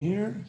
[0.00, 0.44] here.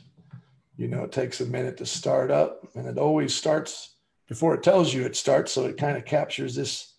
[0.77, 3.95] You know, it takes a minute to start up, and it always starts
[4.27, 5.51] before it tells you it starts.
[5.51, 6.93] So it kind of captures this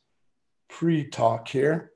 [0.68, 1.92] pre talk here.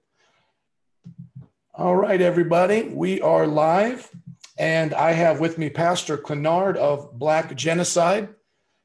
[1.74, 4.08] All right, everybody, we are live,
[4.56, 8.28] and I have with me Pastor Clenard of Black Genocide.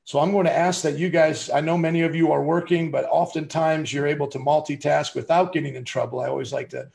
[0.04, 2.90] So I'm going to ask that you guys, I know many of you are working,
[2.90, 6.20] but oftentimes you're able to multitask without getting in trouble.
[6.20, 6.90] I always like to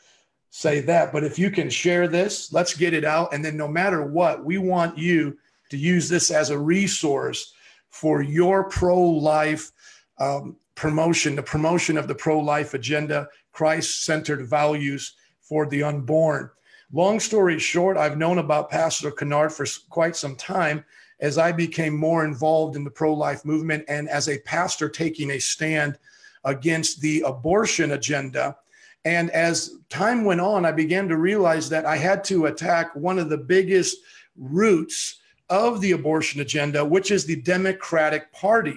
[0.54, 1.12] say that.
[1.12, 3.34] But if you can share this, let's get it out.
[3.34, 5.36] And then no matter what, we want you
[5.70, 7.54] to use this as a resource
[7.90, 9.72] for your pro life
[10.20, 16.48] um, promotion, the promotion of the pro life agenda, Christ centered values for the unborn.
[16.92, 20.84] Long story short, I've known about Pastor Clenard for quite some time
[21.18, 25.32] as I became more involved in the pro life movement and as a pastor taking
[25.32, 25.98] a stand
[26.44, 28.56] against the abortion agenda.
[29.04, 33.18] And as time went on, I began to realize that I had to attack one
[33.18, 33.98] of the biggest
[34.36, 38.76] roots of the abortion agenda, which is the Democratic Party.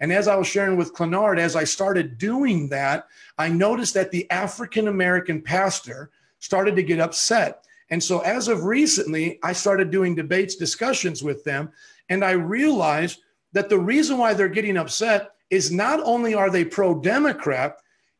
[0.00, 4.10] And as I was sharing with Clenard, as I started doing that, I noticed that
[4.10, 7.64] the African American pastor started to get upset.
[7.90, 11.70] And so, as of recently, I started doing debates, discussions with them,
[12.08, 13.20] and I realized
[13.52, 17.78] that the reason why they're getting upset is not only are they pro Democrat,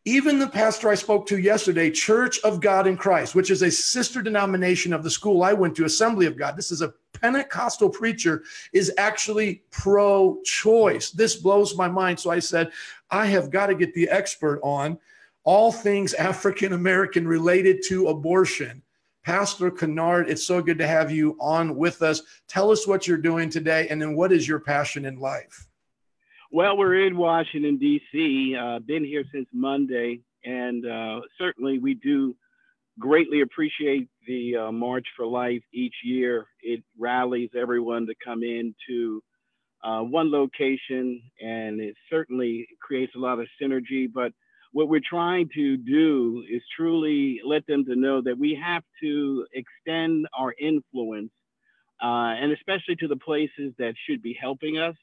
[0.09, 3.70] even the pastor I spoke to yesterday, Church of God in Christ, which is a
[3.70, 6.56] sister denomination of the school I went to, Assembly of God.
[6.56, 8.42] This is a Pentecostal preacher,
[8.73, 11.11] is actually pro choice.
[11.11, 12.19] This blows my mind.
[12.19, 12.70] So I said,
[13.11, 14.98] I have got to get the expert on
[15.45, 18.81] all things African American related to abortion.
[19.25, 22.22] Pastor Clenard, it's so good to have you on with us.
[22.47, 25.68] Tell us what you're doing today, and then what is your passion in life?
[26.51, 32.35] Well, we're in Washington, D.C., uh, been here since Monday, and uh, certainly we do
[32.99, 36.47] greatly appreciate the uh, March for Life each year.
[36.63, 39.23] It rallies everyone to come in to
[39.85, 44.07] uh, one location, and it certainly creates a lot of synergy.
[44.11, 44.33] But
[44.73, 49.47] what we're trying to do is truly let them to know that we have to
[49.53, 51.31] extend our influence,
[52.03, 54.97] uh, and especially to the places that should be helping us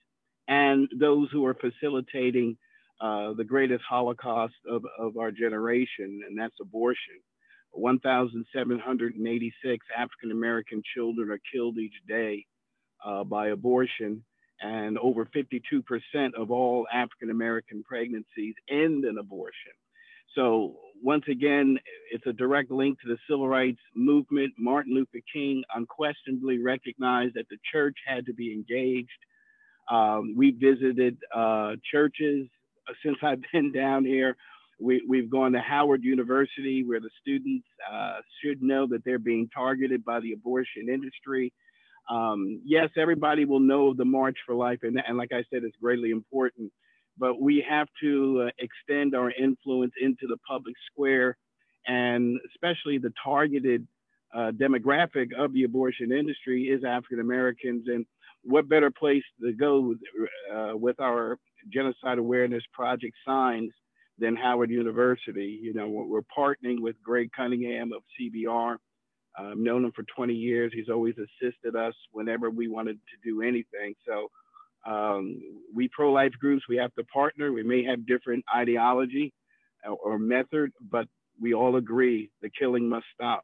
[0.47, 2.57] and those who are facilitating
[3.01, 7.15] uh, the greatest Holocaust of, of our generation, and that's abortion.
[7.71, 12.45] 1,786 African American children are killed each day
[13.05, 14.23] uh, by abortion,
[14.61, 15.81] and over 52%
[16.37, 19.73] of all African American pregnancies end in abortion.
[20.33, 21.77] So, once again,
[22.11, 24.53] it's a direct link to the civil rights movement.
[24.57, 29.09] Martin Luther King unquestionably recognized that the church had to be engaged
[29.89, 32.47] um, we visited uh, churches
[32.87, 34.35] uh, since I've been down here.
[34.79, 39.49] We, have gone to Howard University where the students uh, should know that they're being
[39.53, 41.53] targeted by the abortion industry.
[42.09, 45.77] Um, yes, everybody will know the March for Life, and, and like I said, it's
[45.81, 46.71] greatly important.
[47.17, 51.37] But we have to uh, extend our influence into the public square,
[51.87, 53.87] and especially the targeted
[54.35, 57.85] uh, demographic of the abortion industry is African Americans.
[57.87, 58.05] And
[58.45, 59.95] what better place to go
[60.53, 61.37] uh, with our
[61.73, 63.71] genocide awareness project signs
[64.19, 65.59] than Howard University?
[65.61, 68.77] You know, we're partnering with Greg Cunningham of CBR.
[69.37, 70.71] I've known him for 20 years.
[70.73, 73.95] He's always assisted us whenever we wanted to do anything.
[74.07, 74.29] So
[74.89, 75.41] um,
[75.73, 77.51] we pro-life groups, we have to partner.
[77.51, 79.33] We may have different ideology
[79.83, 81.07] or, or method, but
[81.41, 83.43] we all agree the killing must stop.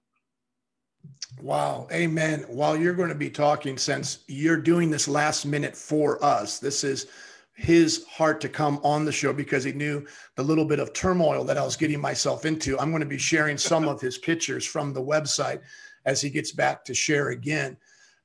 [1.41, 1.88] Wow.
[1.91, 2.45] Amen.
[2.47, 6.84] While you're going to be talking, since you're doing this last minute for us, this
[6.84, 7.07] is
[7.56, 11.44] his heart to come on the show because he knew the little bit of turmoil
[11.44, 12.79] that I was getting myself into.
[12.79, 15.62] I'm going to be sharing some of his pictures from the website
[16.06, 17.78] as he gets back to share again.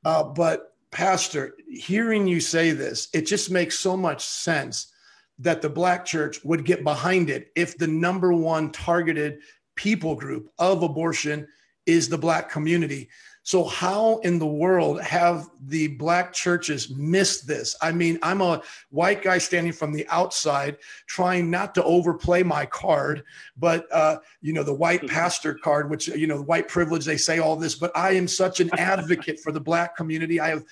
[0.04, 4.92] Uh, but, Pastor, hearing you say this, it just makes so much sense
[5.38, 9.40] that the Black church would get behind it if the number one targeted
[9.74, 11.46] people group of abortion
[11.86, 13.08] is the black community.
[13.46, 17.76] So, how in the world have the black churches missed this?
[17.80, 18.60] I mean, I'm a
[18.90, 23.22] white guy standing from the outside, trying not to overplay my card,
[23.56, 25.14] but uh, you know, the white mm-hmm.
[25.14, 27.04] pastor card, which you know, white privilege.
[27.04, 30.40] They say all this, but I am such an advocate for the black community.
[30.40, 30.64] I have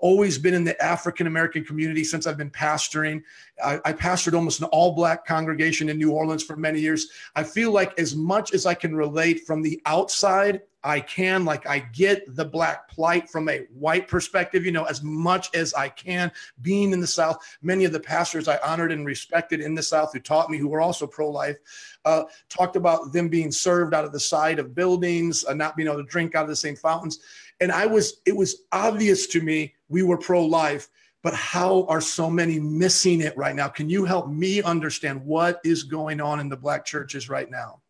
[0.00, 3.22] always been in the African American community since I've been pastoring.
[3.62, 7.08] I, I, pastored almost an all black congregation in New Orleans for many years.
[7.34, 11.44] I feel like as much as I can relate from the outside, I can.
[11.44, 15.74] Like I get the black plight from a white perspective, you know, as much as
[15.74, 16.30] I can.
[16.62, 20.12] Being in the South, many of the pastors I honored and respected in the South
[20.12, 21.56] who taught me, who were also pro life,
[22.04, 25.88] uh, talked about them being served out of the side of buildings, uh, not being
[25.88, 27.18] able to drink out of the same fountains
[27.60, 30.88] And I was, it was obvious to me we were pro life,
[31.22, 33.68] but how are so many missing it right now?
[33.68, 37.80] Can you help me understand what is going on in the black churches right now?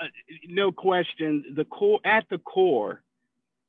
[0.00, 0.06] Uh,
[0.48, 1.44] no question.
[1.56, 3.02] The core, at the core,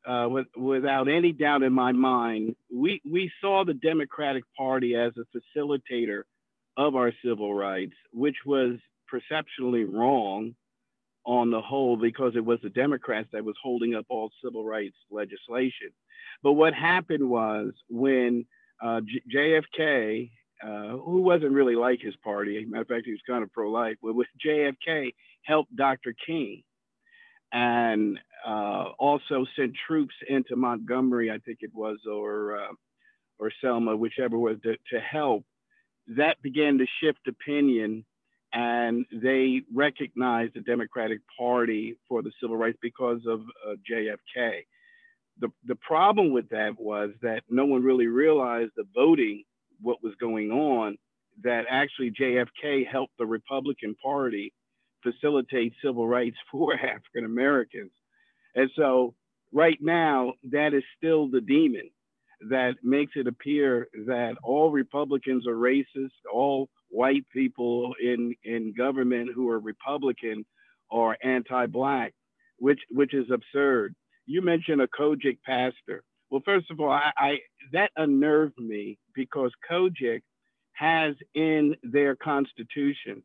[0.06, 5.14] uh, with, without any doubt in my mind, we, we saw the Democratic Party as
[5.18, 6.24] a facilitator
[6.76, 8.78] of our civil rights, which was
[9.08, 10.56] perceptually wrong
[11.26, 14.98] on the whole because it was the Democrats that was holding up all civil rights
[15.10, 15.90] legislation.
[16.42, 18.46] But what happened was when
[18.84, 19.02] uh,
[19.34, 20.30] JFK,
[20.62, 23.96] uh, who wasn't really like his party, matter of fact, he was kind of pro-life,
[24.02, 26.14] but with JFK helped Dr.
[26.26, 26.64] King
[27.54, 32.74] and uh, also sent troops into Montgomery, I think it was, or uh,
[33.40, 35.44] or Selma, whichever was, to, to help.
[36.08, 38.06] That began to shift opinion
[38.54, 44.62] and they recognized the Democratic Party for the civil rights because of uh, JFK.
[45.40, 49.44] The, the problem with that was that no one really realized the voting,
[49.82, 50.98] what was going on,
[51.44, 54.54] that actually JFK helped the Republican Party
[55.02, 57.92] facilitate civil rights for African Americans.
[58.56, 59.16] And so
[59.52, 61.90] right now, that is still the demon
[62.50, 69.32] that makes it appear that all Republicans are racist, all white people in in government
[69.34, 70.46] who are Republican
[70.92, 72.14] are anti-black,
[72.58, 73.96] which which is absurd.
[74.26, 76.04] You mentioned a COGIC pastor.
[76.30, 77.32] Well, first of all, I, I
[77.74, 80.22] that unnerved me because COGIC
[80.74, 83.24] has in their constitution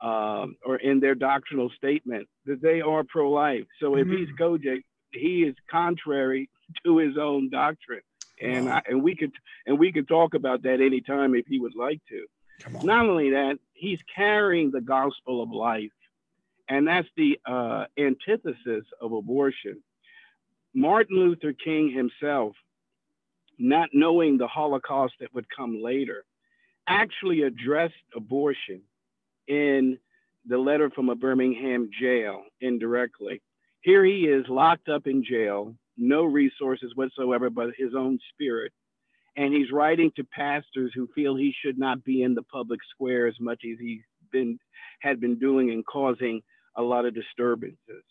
[0.00, 3.66] um, or in their doctrinal statement that they are pro-life.
[3.80, 4.16] So if mm-hmm.
[4.16, 4.82] he's COGIC,
[5.12, 6.48] he is contrary
[6.84, 8.02] to his own doctrine,
[8.40, 8.76] and wow.
[8.76, 9.32] I, and we could
[9.66, 12.26] and we could talk about that anytime if he would like to.
[12.82, 15.92] Not only that, he's carrying the gospel of life,
[16.68, 19.82] and that's the uh, antithesis of abortion.
[20.74, 22.54] Martin Luther King himself,
[23.58, 26.24] not knowing the Holocaust that would come later,
[26.88, 28.82] actually addressed abortion
[29.46, 29.98] in
[30.46, 33.42] the letter from a Birmingham jail indirectly.
[33.80, 38.72] Here he is locked up in jail, no resources whatsoever but his own spirit
[39.38, 43.28] and he's writing to pastors who feel he should not be in the public square
[43.28, 44.02] as much as he's
[44.32, 44.58] been
[45.00, 46.42] had been doing and causing
[46.76, 48.04] a lot of disturbances.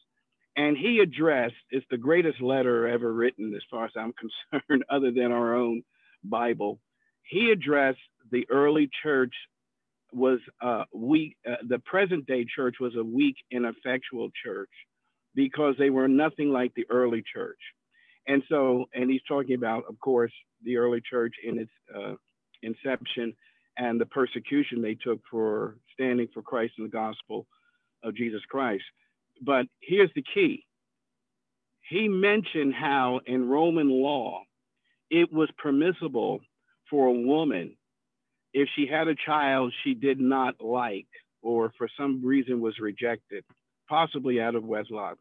[0.55, 4.13] And he addressed it's the greatest letter ever written, as far as I'm
[4.51, 5.83] concerned, other than our own
[6.23, 6.79] Bible.
[7.23, 7.99] He addressed
[8.31, 9.33] the early church
[10.13, 11.35] was uh, weak.
[11.45, 14.71] Uh, the present day church was a weak, ineffectual church
[15.35, 17.59] because they were nothing like the early church.
[18.27, 20.33] And so, and he's talking about, of course,
[20.63, 22.15] the early church in its uh,
[22.61, 23.33] inception
[23.77, 27.45] and the persecution they took for standing for Christ and the gospel
[28.03, 28.83] of Jesus Christ.
[29.41, 30.65] But here's the key
[31.89, 34.43] he mentioned how in Roman law
[35.09, 36.41] it was permissible
[36.89, 37.77] for a woman,
[38.53, 41.07] if she had a child she did not like
[41.41, 43.43] or for some reason was rejected,
[43.87, 45.17] possibly out of wedlock,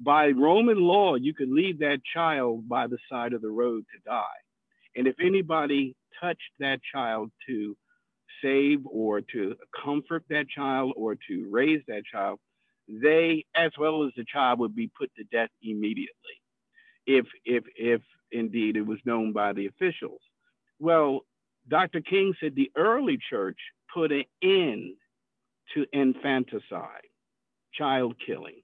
[0.00, 3.98] by Roman law, you could leave that child by the side of the road to
[4.04, 4.24] die.
[4.96, 7.76] And if anybody touched that child to
[8.42, 9.54] save or to
[9.84, 12.38] comfort that child or to raise that child,
[12.88, 16.40] they, as well as the child, would be put to death immediately,
[17.06, 20.20] if if if indeed it was known by the officials.
[20.78, 21.20] Well,
[21.68, 22.02] Dr.
[22.02, 23.58] King said the early church
[23.92, 24.96] put an end
[25.72, 27.08] to infanticide,
[27.72, 28.60] child killing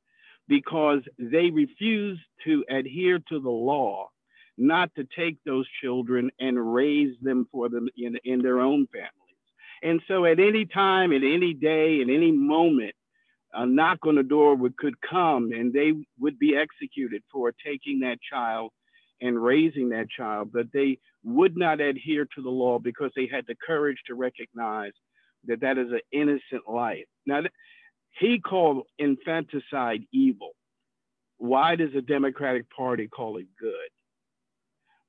[0.50, 4.08] because they refused to adhere to the law,
[4.58, 9.12] not to take those children and raise them for them in, in their own families.
[9.84, 12.94] And so at any time, at any day, at any moment,
[13.52, 18.00] a knock on the door would, could come and they would be executed for taking
[18.00, 18.72] that child
[19.20, 23.44] and raising that child, but they would not adhere to the law because they had
[23.46, 24.92] the courage to recognize
[25.46, 27.06] that that is an innocent life.
[27.24, 27.42] Now,
[28.18, 30.50] he called infanticide evil.
[31.38, 33.72] Why does the Democratic Party call it good?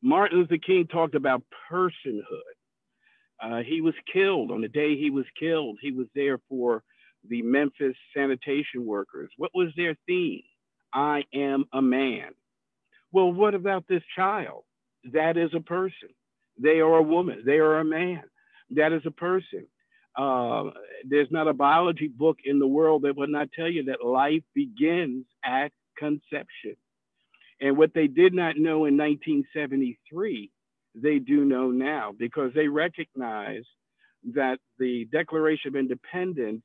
[0.02, 2.24] Martin Luther King talked about personhood.
[3.42, 5.78] Uh, he was killed on the day he was killed.
[5.82, 6.84] He was there for
[7.28, 9.30] the Memphis sanitation workers.
[9.38, 10.44] What was their theme?
[10.94, 12.32] I am a man.
[13.12, 14.64] Well, what about this child?
[15.12, 16.10] That is a person.
[16.58, 17.44] They are a woman.
[17.46, 18.24] They are a man.
[18.72, 19.68] That is a person.
[20.16, 20.72] Uh,
[21.08, 24.44] there's not a biology book in the world that would not tell you that life
[24.54, 26.76] begins at conception.
[27.62, 30.52] And what they did not know in 1973,
[30.96, 33.64] they do know now because they recognize
[34.34, 36.64] that the Declaration of Independence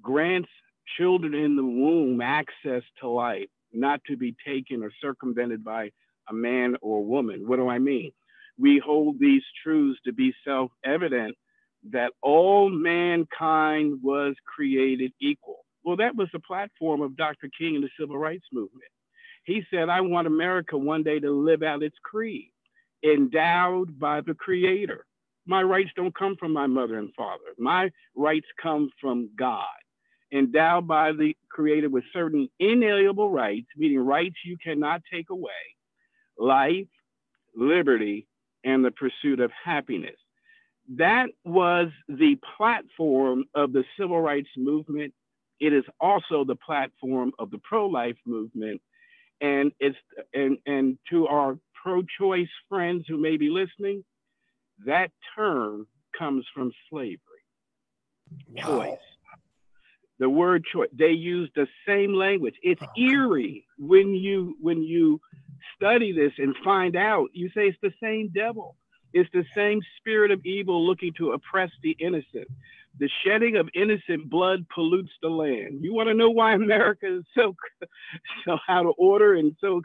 [0.00, 0.48] grants
[0.96, 5.90] children in the womb access to life, not to be taken or circumvented by
[6.28, 7.46] a man or woman.
[7.46, 8.12] What do I mean?
[8.58, 11.36] We hold these truths to be self evident
[11.90, 15.64] that all mankind was created equal.
[15.84, 17.48] Well, that was the platform of Dr.
[17.58, 18.84] King and the civil rights movement.
[19.44, 22.52] He said, I want America one day to live out its creed,
[23.02, 25.06] endowed by the Creator.
[25.46, 27.54] My rights don't come from my mother and father.
[27.58, 29.64] My rights come from God,
[30.32, 35.50] endowed by the Creator with certain inalienable rights, meaning rights you cannot take away
[36.38, 36.86] life,
[37.56, 38.26] liberty,
[38.64, 40.16] and the pursuit of happiness.
[40.96, 45.14] That was the platform of the civil rights movement.
[45.60, 48.80] It is also the platform of the pro-life movement.
[49.40, 49.96] And it's
[50.34, 54.04] and and to our pro-choice friends who may be listening,
[54.84, 55.86] that term
[56.18, 57.18] comes from slavery.
[58.48, 58.62] Wow.
[58.66, 58.98] Choice.
[60.18, 60.90] The word choice.
[60.92, 62.54] They use the same language.
[62.62, 65.20] It's oh, eerie when you when you
[65.76, 67.28] study this and find out.
[67.32, 68.76] You say it's the same devil.
[69.12, 72.48] It's the same spirit of evil looking to oppress the innocent.
[72.98, 75.82] The shedding of innocent blood pollutes the land.
[75.82, 77.54] You want to know why America is so
[78.44, 79.80] so out of order and so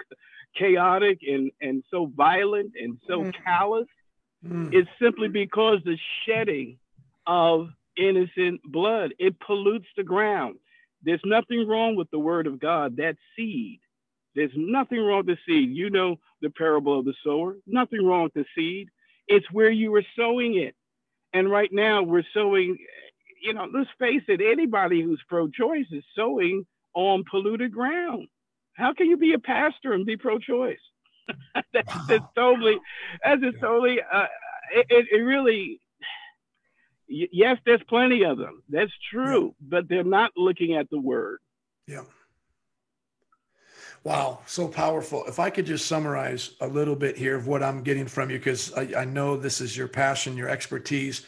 [0.58, 3.34] chaotic and and so violent and so mm.
[3.44, 3.88] callous?
[4.46, 4.74] Mm.
[4.74, 6.78] It's simply because the shedding
[7.28, 10.58] of innocent blood it pollutes the ground.
[11.04, 12.98] There's nothing wrong with the word of God.
[12.98, 13.80] That seed.
[14.36, 15.70] There's nothing wrong with the seed.
[15.70, 17.56] You know the parable of the sower.
[17.66, 18.90] Nothing wrong with the seed.
[19.28, 20.76] It's where you were sowing it.
[21.34, 22.78] And right now we're sowing,
[23.42, 28.28] you know, let's face it, anybody who's pro-choice is sowing on polluted ground.
[28.74, 30.80] How can you be a pastor and be pro-choice?
[31.74, 32.06] that's, wow.
[32.08, 32.78] that's totally,
[33.24, 34.28] that's just totally, uh,
[34.74, 35.80] it, it really,
[37.08, 38.64] yes, there's plenty of them.
[38.70, 39.68] That's true, yeah.
[39.70, 41.40] but they're not looking at the word.
[41.88, 42.04] Yeah.
[44.06, 45.26] Wow, so powerful.
[45.26, 48.38] If I could just summarize a little bit here of what I'm getting from you,
[48.38, 51.26] because I, I, know this is your passion, your expertise.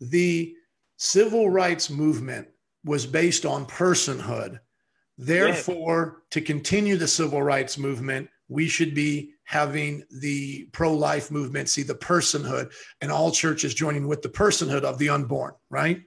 [0.00, 0.54] The
[0.96, 2.48] civil rights movement
[2.86, 4.60] was based on personhood.
[5.18, 11.68] Therefore, to continue the civil rights movement, we should be having the pro life movement
[11.68, 16.00] see the personhood and all churches joining with the personhood of the unborn, right?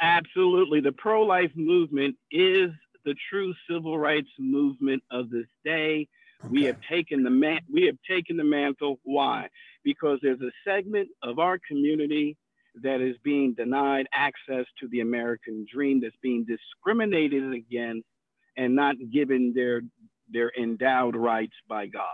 [0.00, 0.80] Absolutely.
[0.80, 2.70] The pro life movement is
[3.04, 6.08] the true civil rights movement of this day.
[6.42, 6.48] Okay.
[6.50, 8.98] We have taken the man we have taken the mantle.
[9.02, 9.48] Why?
[9.84, 12.36] Because there's a segment of our community
[12.82, 18.06] that is being denied access to the American dream, that's being discriminated against
[18.56, 19.82] and not given their
[20.30, 22.04] their endowed rights by God.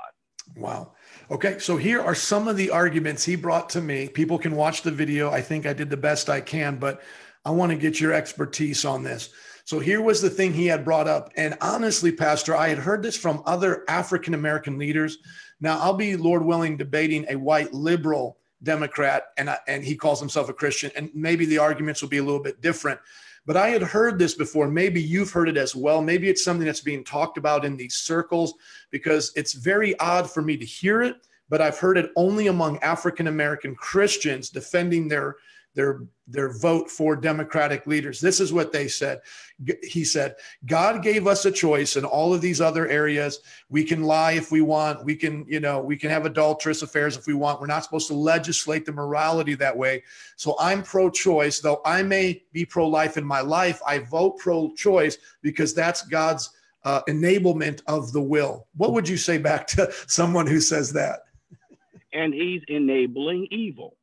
[0.57, 0.93] Wow.
[1.31, 4.09] Okay, so here are some of the arguments he brought to me.
[4.09, 5.31] People can watch the video.
[5.31, 7.03] I think I did the best I can, but
[7.45, 9.31] I want to get your expertise on this.
[9.67, 11.33] So here was the thing he had brought up.
[11.37, 15.19] And honestly, Pastor, I had heard this from other African American leaders.
[15.61, 20.21] Now, I'll be, Lord willing, debating a white liberal Democrat, and, I, and he calls
[20.21, 20.93] himself a Christian.
[20.95, 23.01] And maybe the arguments will be a little bit different.
[23.45, 24.69] But I had heard this before.
[24.69, 26.01] Maybe you've heard it as well.
[26.01, 28.55] Maybe it's something that's being talked about in these circles
[28.93, 32.79] because it's very odd for me to hear it, but I've heard it only among
[32.85, 35.37] African American Christians defending their
[35.77, 38.21] their their vote for democratic leaders.
[38.21, 39.21] This is what they said.
[39.83, 43.41] He said god gave us a choice in all of these other areas.
[43.69, 45.05] We can lie if we want.
[45.05, 47.61] We can you know we can have adulterous affairs if we want.
[47.61, 50.03] We're not supposed to legislate the morality that way.
[50.35, 55.75] So i'm pro-choice though i may be pro-life in my life i vote pro-choice because
[55.75, 56.51] that's god's
[56.85, 58.69] uh, enablement of the will.
[58.77, 61.21] What would you say back to someone who says that?
[62.13, 63.97] And he's enabling evil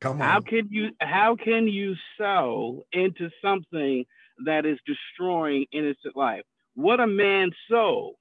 [0.00, 0.28] Come on.
[0.28, 4.04] How can you how can you sow into something
[4.44, 6.42] that is destroying innocent life?
[6.74, 8.16] What a man sow,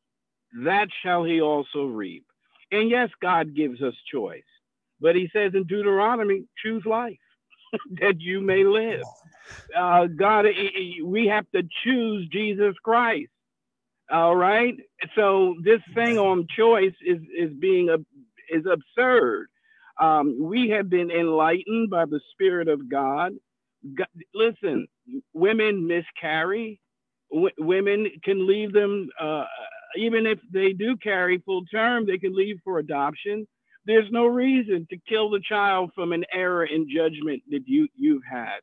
[0.63, 2.25] that shall he also reap.
[2.71, 4.43] And yes, God gives us choice,
[5.01, 7.17] but he says in Deuteronomy, choose life
[8.01, 9.03] that you may live.
[9.77, 10.45] Uh, God,
[11.03, 13.29] we have to choose Jesus Christ.
[14.11, 14.75] All right.
[15.15, 17.97] So this thing on choice is is being a,
[18.55, 19.47] is absurd.
[19.99, 23.33] Um, we have been enlightened by the Spirit of God.
[23.95, 24.87] God listen,
[25.33, 26.79] women miscarry.
[27.31, 29.45] W- women can leave them, uh,
[29.97, 33.47] even if they do carry full term, they can leave for adoption.
[33.85, 38.23] There's no reason to kill the child from an error in judgment that you you've
[38.29, 38.59] had.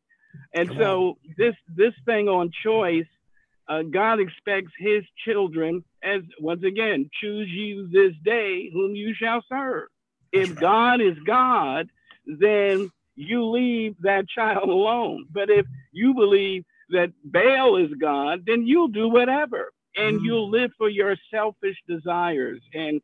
[0.55, 1.15] And Come so on.
[1.39, 3.07] this this thing on choice,
[3.69, 9.43] uh, God expects His children as once again choose you this day whom you shall
[9.49, 9.89] serve
[10.33, 11.89] if God is God,
[12.27, 15.27] then you leave that child alone.
[15.31, 20.25] But if you believe that Baal is God, then you'll do whatever and mm.
[20.25, 22.61] you'll live for your selfish desires.
[22.75, 23.01] And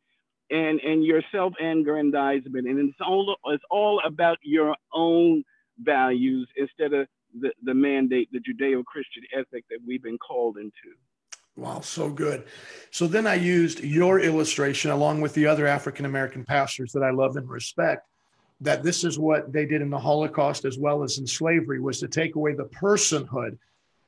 [0.51, 5.45] and and your self-aggrandizement, and it's all it's all about your own
[5.79, 7.07] values instead of
[7.39, 10.97] the, the mandate, the Judeo-Christian ethic that we've been called into.
[11.59, 12.45] Wow, so good.
[12.93, 17.11] So then I used your illustration along with the other African American pastors that I
[17.11, 18.07] love and respect
[18.61, 21.99] that this is what they did in the Holocaust as well as in slavery was
[21.99, 23.59] to take away the personhood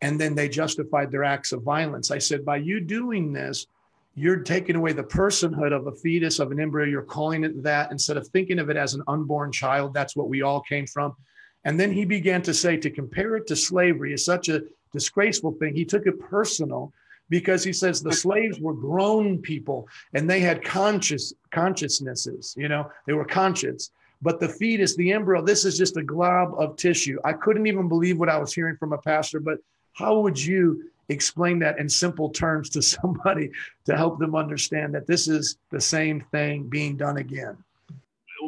[0.00, 2.12] and then they justified their acts of violence.
[2.12, 3.66] I said by you doing this
[4.14, 7.90] you're taking away the personhood of a fetus of an embryo you're calling it that
[7.90, 11.16] instead of thinking of it as an unborn child that's what we all came from
[11.64, 15.52] and then he began to say to compare it to slavery is such a disgraceful
[15.52, 15.74] thing.
[15.74, 16.92] He took it personal
[17.30, 22.90] because he says the slaves were grown people and they had conscious consciousnesses, you know,
[23.06, 23.90] they were conscious.
[24.22, 27.18] But the fetus, the embryo, this is just a glob of tissue.
[27.24, 29.58] I couldn't even believe what I was hearing from a pastor, but
[29.94, 33.50] how would you explain that in simple terms to somebody
[33.86, 37.56] to help them understand that this is the same thing being done again?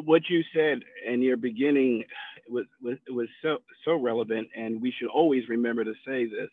[0.05, 2.03] What you said in your beginning
[2.49, 4.49] was, was, was so, so relevant.
[4.55, 6.49] And we should always remember to say this,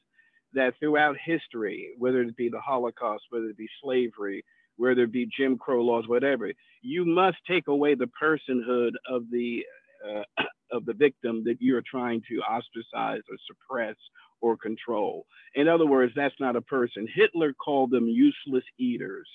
[0.55, 4.45] that throughout history, whether it be the Holocaust, whether it be slavery,
[4.77, 6.51] whether it be Jim Crow laws, whatever,
[6.83, 9.65] you must take away the personhood of the
[10.09, 10.23] uh,
[10.73, 13.97] of the victim that you're trying to ostracize or suppress
[14.41, 15.27] or control.
[15.55, 17.09] In other words, that's not a person.
[17.13, 19.29] Hitler called them useless eaters.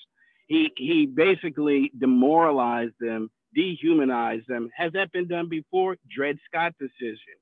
[0.46, 4.70] He he basically demoralized them dehumanized them.
[4.76, 5.96] Has that been done before?
[6.14, 7.36] Dred Scott decision.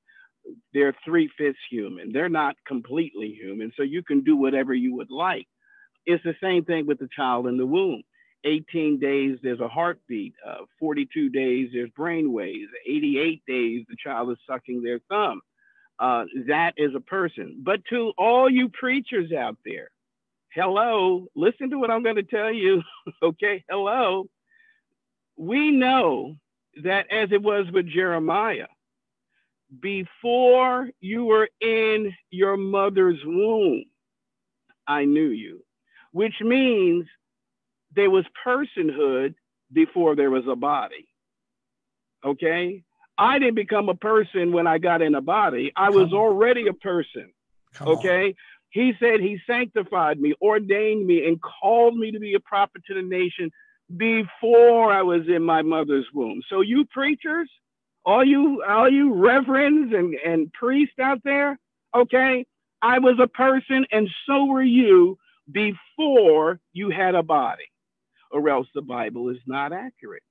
[0.73, 2.11] They're three fifths human.
[2.11, 3.71] They're not completely human.
[3.75, 5.47] So you can do whatever you would like.
[6.05, 8.03] It's the same thing with the child in the womb.
[8.43, 10.33] 18 days, there's a heartbeat.
[10.47, 12.69] Uh, 42 days, there's brain waves.
[12.87, 15.41] 88 days, the child is sucking their thumb.
[15.97, 17.61] Uh, that is a person.
[17.63, 19.89] But to all you preachers out there,
[20.53, 22.83] hello, listen to what I'm going to tell you.
[23.23, 24.29] okay, hello
[25.37, 26.35] we know
[26.83, 28.67] that as it was with Jeremiah,
[29.79, 33.85] before you were in your mother's womb,
[34.87, 35.63] I knew you,
[36.11, 37.05] which means
[37.95, 39.35] there was personhood
[39.71, 41.07] before there was a body.
[42.23, 42.83] Okay?
[43.17, 45.71] I didn't become a person when I got in a body.
[45.75, 47.31] I was already a person.
[47.73, 48.27] Come okay?
[48.27, 48.33] On.
[48.69, 52.93] He said he sanctified me, ordained me, and called me to be a prophet to
[52.93, 53.49] the nation
[53.95, 56.41] before I was in my mother's womb.
[56.49, 57.49] So you preachers,
[58.05, 61.59] all you all you reverends and, and priests out there,
[61.95, 62.45] okay,
[62.81, 65.17] I was a person and so were you
[65.51, 67.71] before you had a body,
[68.31, 70.23] or else the Bible is not accurate.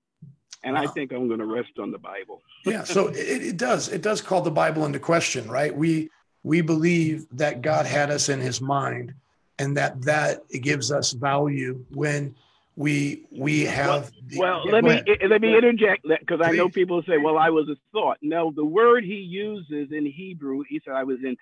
[0.62, 2.40] And I think I'm going to rest on the Bible.
[2.64, 3.88] yeah, so it, it does.
[3.88, 5.74] It does call the Bible into question, right?
[5.74, 6.10] We
[6.42, 9.12] we believe that God had us in His mind,
[9.58, 12.34] and that that gives us value when
[12.76, 17.02] we we have well, well let me let me interject that because i know people
[17.06, 18.18] say well i was a thought.
[18.20, 21.38] No the word he uses in hebrew he said i was intimate.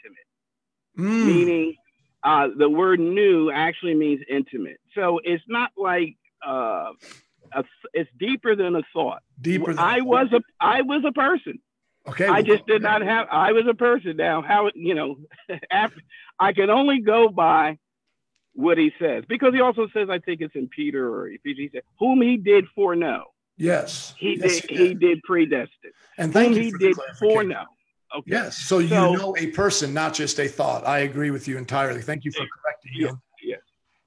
[0.98, 1.24] Mm.
[1.24, 1.76] meaning
[2.24, 4.78] uh, the word knew actually means intimate.
[4.94, 6.16] So it's not like
[6.46, 6.92] uh,
[7.52, 7.64] a,
[7.94, 9.22] it's deeper than a thought.
[9.40, 11.58] Deeper than i was a i was a person.
[12.06, 14.16] Okay i just did not have i was a person.
[14.16, 15.16] Now how you know
[15.70, 16.00] after
[16.38, 17.78] i can only go by
[18.54, 21.76] what he says because he also says I think it's in Peter or Ephesians he
[21.76, 23.24] said, whom he did foreknow.
[23.56, 24.14] Yes.
[24.18, 27.64] He yes, did he, did predestined, And thank whom you he did foreknow.
[28.16, 28.30] Okay.
[28.30, 28.58] Yes.
[28.58, 30.86] So, you know a person, not just a thought.
[30.86, 32.02] I agree with you entirely.
[32.02, 33.10] Thank you for correcting me.
[33.42, 33.60] Yes.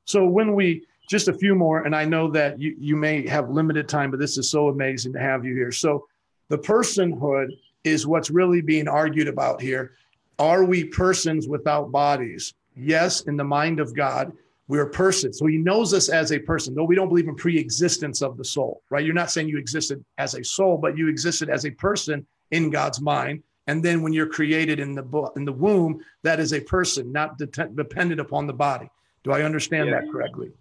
[0.05, 3.49] So when we just a few more, and I know that you, you may have
[3.49, 5.71] limited time, but this is so amazing to have you here.
[5.71, 6.05] So
[6.49, 7.47] the personhood
[7.83, 9.93] is what's really being argued about here.
[10.37, 12.53] Are we persons without bodies?
[12.75, 14.31] Yes, in the mind of God,
[14.67, 15.31] we're a person.
[15.31, 18.43] So he knows us as a person, though we don't believe in pre-existence of the
[18.43, 19.05] soul, right?
[19.05, 22.69] You're not saying you existed as a soul, but you existed as a person in
[22.69, 23.43] God's mind.
[23.67, 27.37] And then when you're created in the in the womb, that is a person, not
[27.37, 28.89] de- dependent upon the body.
[29.23, 30.51] Do I understand that correctly?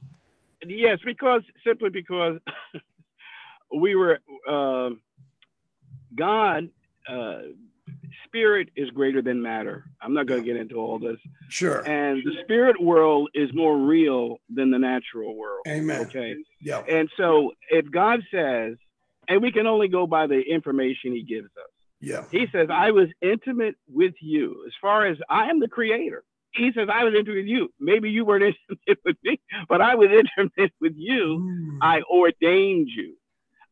[0.66, 2.38] Yes, because simply because
[3.77, 4.90] we were uh,
[6.14, 6.70] God
[7.07, 7.40] uh,
[8.35, 9.85] spirit is greater than matter.
[10.03, 11.18] I'm not going to get into all this.
[11.49, 11.88] Sure.
[11.88, 15.61] And the spirit world is more real than the natural world.
[15.68, 16.01] Amen.
[16.03, 16.35] Okay.
[16.61, 16.83] Yeah.
[16.88, 18.77] And so if God says,
[19.29, 21.70] and we can only go by the information he gives us.
[22.01, 22.25] Yeah.
[22.31, 26.25] He says, I was intimate with you as far as I am the creator.
[26.53, 27.73] He says, I was intimate with you.
[27.81, 31.38] Maybe you weren't intimate with me, but I was intimate with you.
[31.40, 31.79] Mm.
[31.81, 33.14] I ordained you.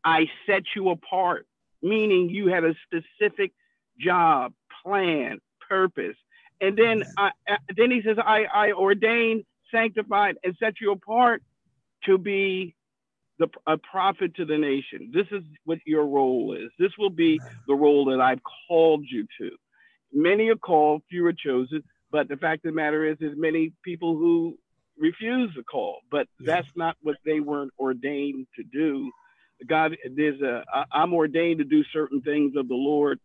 [0.05, 1.47] I set you apart,
[1.83, 3.53] meaning you had a specific
[3.99, 4.53] job,
[4.85, 6.17] plan, purpose.
[6.61, 7.31] And then, I,
[7.77, 11.43] then he says, I, I ordained, sanctified, and set you apart
[12.05, 12.75] to be
[13.39, 15.11] the, a prophet to the nation.
[15.13, 16.71] This is what your role is.
[16.79, 19.51] This will be the role that I've called you to.
[20.13, 21.83] Many are called, few are chosen.
[22.11, 24.59] But the fact of the matter is, there's many people who
[24.99, 26.55] refuse the call, but yeah.
[26.55, 29.11] that's not what they weren't ordained to do.
[29.67, 33.19] God, there's a, I'm ordained to do certain things of the Lord,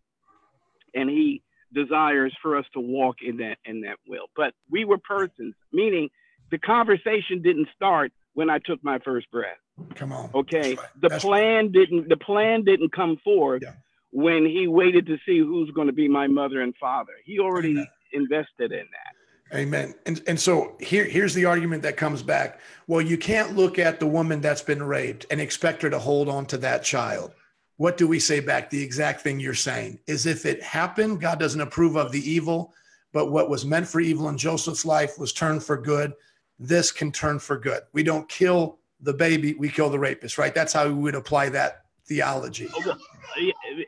[0.97, 4.27] and He desires for us to walk in that in that will.
[4.35, 6.09] But we were persons, meaning
[6.51, 9.57] the conversation didn't start when I took my first breath.
[9.95, 10.29] Come on.
[10.33, 10.75] Okay.
[10.75, 10.87] Right.
[11.01, 11.71] The That's plan right.
[11.71, 13.73] didn't the plan didn't come forth yeah.
[14.11, 17.13] when he waited to see who's going to be my mother and father.
[17.25, 17.87] He already Amen.
[18.13, 19.57] invested in that.
[19.57, 19.95] Amen.
[20.05, 22.59] And and so here here's the argument that comes back.
[22.87, 26.27] Well, you can't look at the woman that's been raped and expect her to hold
[26.27, 27.33] on to that child.
[27.77, 28.69] What do we say back?
[28.69, 32.73] The exact thing you're saying is if it happened, God doesn't approve of the evil,
[33.13, 36.13] but what was meant for evil in Joseph's life was turned for good.
[36.59, 37.83] This can turn for good.
[37.93, 40.55] We don't kill the baby, we kill the rapist, right?
[40.55, 42.67] That's how we would apply that theology.
[42.73, 42.97] Oh,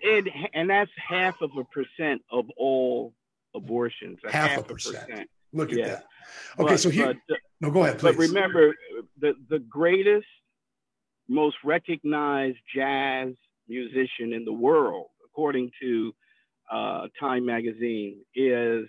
[0.04, 3.14] and, and that's half of a percent of all
[3.56, 4.20] abortions.
[4.24, 5.08] Half, half, a percent.
[5.08, 5.30] percent.
[5.52, 6.06] Look at that.
[6.60, 7.08] Okay, but, so here.
[7.28, 8.16] But, uh, no, go ahead, please.
[8.16, 8.76] But remember,
[9.20, 10.28] the, the greatest,
[11.28, 13.34] most recognized jazz
[13.70, 16.14] musician in the world, according to
[16.72, 18.86] uh, Time magazine, is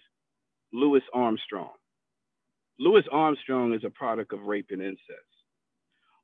[0.72, 1.72] Louis Armstrong.
[2.78, 5.30] Louis Armstrong is a product of rape and incest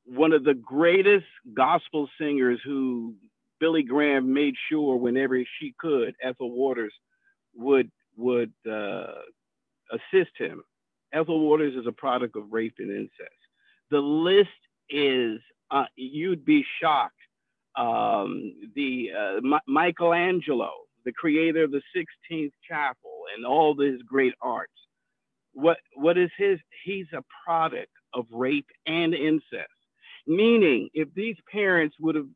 [0.06, 3.14] one of the greatest gospel singers who
[3.58, 6.92] Billy Graham made sure whenever she could, Ethel Waters
[7.54, 9.06] would would uh,
[9.92, 10.62] assist him.
[11.12, 13.30] Ethel Waters is a product of rape and incest.
[13.90, 14.48] The list
[14.88, 15.40] is
[15.70, 17.15] uh, you'd be shocked.
[17.76, 20.70] Um, the uh, Michelangelo,
[21.04, 24.72] the creator of the Sistine Chapel and all his great arts.
[25.52, 26.58] What what is his?
[26.84, 29.70] He's a product of rape and incest.
[30.26, 32.28] Meaning, if these parents would have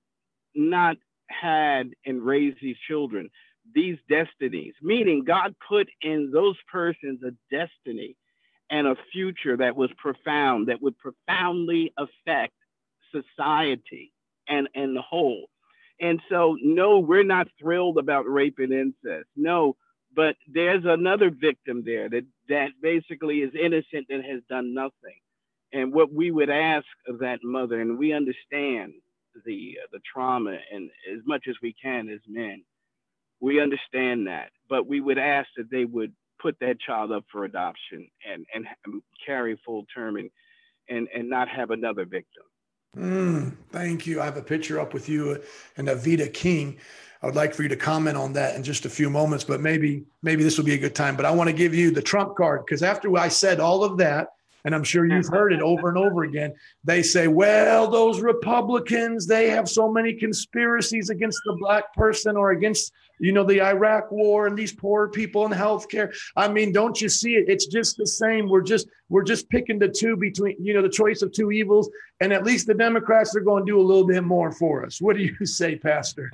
[0.55, 0.96] not
[1.29, 3.29] had and raised these children,
[3.74, 8.16] these destinies, meaning God put in those persons a destiny
[8.70, 12.55] and a future that was profound, that would profoundly affect
[13.12, 14.12] society
[14.50, 15.46] and, and the whole.
[16.00, 19.28] And so, no, we're not thrilled about rape and incest.
[19.36, 19.76] No,
[20.16, 25.14] but there's another victim there that, that basically is innocent and has done nothing
[25.72, 28.94] and what we would ask of that mother, and we understand
[29.44, 32.64] the uh, the trauma, and as much as we can as men,
[33.40, 34.50] we understand that.
[34.68, 38.66] But we would ask that they would put that child up for adoption and and
[39.24, 40.30] carry full term and
[40.88, 42.44] and and not have another victim.
[42.96, 44.20] Mm, thank you.
[44.20, 45.40] I have a picture up with you
[45.76, 46.79] and Alveda King.
[47.22, 49.61] I would like for you to comment on that in just a few moments, but
[49.61, 51.16] maybe maybe this will be a good time.
[51.16, 53.98] But I want to give you the trump card because after I said all of
[53.98, 54.29] that,
[54.64, 56.54] and I'm sure you've heard it over and over again.
[56.84, 62.50] They say, well, those Republicans, they have so many conspiracies against the black person or
[62.50, 66.14] against, you know, the Iraq war and these poor people in healthcare.
[66.36, 67.48] I mean, don't you see it?
[67.48, 68.48] It's just the same.
[68.48, 71.90] We're just we're just picking the two between, you know, the choice of two evils.
[72.20, 75.00] And at least the Democrats are going to do a little bit more for us.
[75.00, 76.30] What do you say, Pastor?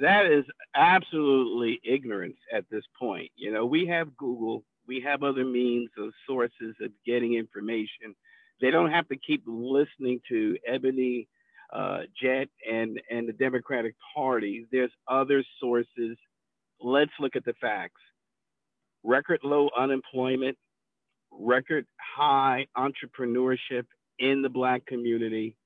[0.00, 3.30] That is absolutely ignorance at this point.
[3.36, 8.12] You know, we have Google, we have other means of sources of getting information.
[8.60, 11.28] They don't have to keep listening to Ebony
[11.72, 14.66] uh, Jet and, and the Democratic Party.
[14.72, 16.16] There's other sources.
[16.80, 18.00] Let's look at the facts.
[19.04, 20.58] Record low unemployment,
[21.30, 23.86] record high entrepreneurship
[24.18, 25.56] in the Black community.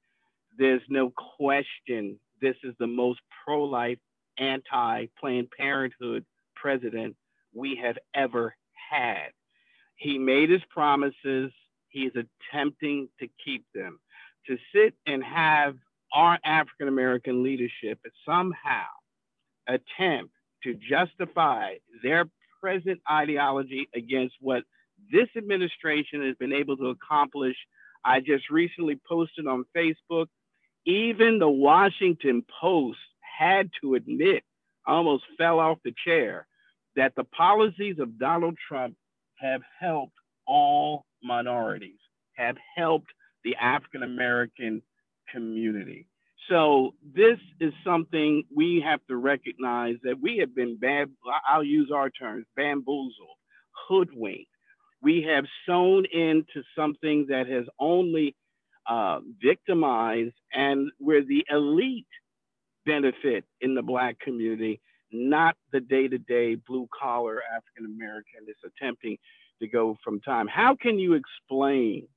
[0.58, 3.98] There's no question this is the most pro life,
[4.36, 7.16] anti Planned Parenthood president
[7.54, 8.54] we have ever
[8.94, 9.30] had.
[9.96, 11.52] He made his promises.
[11.88, 13.98] He's attempting to keep them.
[14.48, 15.74] To sit and have
[16.12, 18.86] our African American leadership somehow
[19.66, 22.26] attempt to justify their
[22.60, 24.62] present ideology against what
[25.12, 27.56] this administration has been able to accomplish.
[28.04, 30.26] I just recently posted on Facebook,
[30.86, 34.42] even the Washington Post had to admit,
[34.86, 36.46] almost fell off the chair,
[36.96, 38.94] that the policies of Donald Trump
[39.40, 40.14] have helped
[40.46, 41.98] all minorities,
[42.34, 43.10] have helped
[43.44, 44.82] the African American
[45.30, 46.06] community.
[46.48, 51.10] So this is something we have to recognize that we have been bad,
[51.48, 53.38] I'll use our terms, bamboozled,
[53.88, 54.50] hoodwinked.
[55.02, 58.34] We have sown into something that has only
[58.86, 62.06] uh, victimized and where the elite
[62.84, 64.80] benefit in the black community
[65.14, 69.16] not the day to day blue collar African American is attempting
[69.60, 70.48] to go from time.
[70.48, 72.08] How can you explain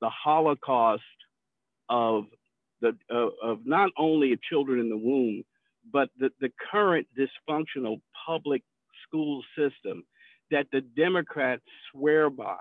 [0.00, 1.02] the Holocaust
[1.88, 2.24] of
[2.80, 5.44] the, uh, of not only children in the womb,
[5.92, 8.62] but the, the current dysfunctional public
[9.06, 10.04] school system
[10.50, 12.56] that the Democrats swear by,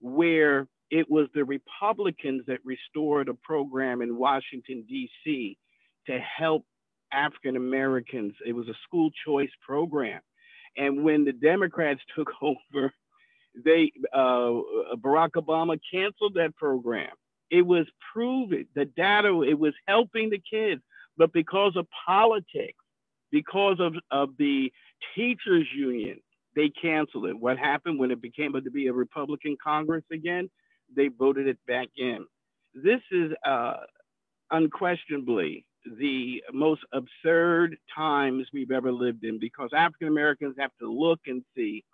[0.00, 5.56] where it was the Republicans that restored a program in Washington, D.C.
[6.06, 6.64] to help
[7.12, 8.34] African Americans.
[8.46, 10.20] It was a school choice program.
[10.76, 12.92] And when the Democrats took over,
[13.64, 14.60] they uh,
[14.96, 17.10] Barack Obama canceled that program.
[17.50, 19.42] It was proven the data.
[19.42, 20.80] It was helping the kids,
[21.18, 22.78] but because of politics,
[23.30, 24.72] because of, of the
[25.14, 26.18] teachers union,
[26.56, 27.38] they canceled it.
[27.38, 30.48] What happened when it became to be a Republican Congress again?
[30.94, 32.26] They voted it back in.
[32.74, 33.76] This is uh,
[34.50, 35.64] unquestionably
[35.98, 41.42] the most absurd times we've ever lived in because African Americans have to look and
[41.56, 41.84] see